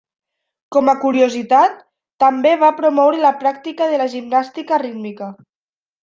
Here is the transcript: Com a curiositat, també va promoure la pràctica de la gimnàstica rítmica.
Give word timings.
Com 0.75 0.87
a 0.91 0.95
curiositat, 1.01 1.75
també 2.23 2.53
va 2.63 2.69
promoure 2.79 3.19
la 3.25 3.31
pràctica 3.43 3.91
de 3.91 3.99
la 4.03 4.07
gimnàstica 4.15 4.81
rítmica. 4.85 5.29